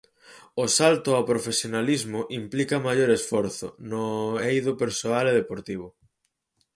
O 0.63 0.65
salto 0.77 1.09
ao 1.13 1.27
profesionalismo 1.31 2.19
implica 2.41 2.83
maior 2.87 3.09
esforzo 3.19 3.67
no 3.91 4.05
eido 4.51 4.71
persoal 4.83 5.25
e 5.31 5.37
deportivo. 5.41 5.87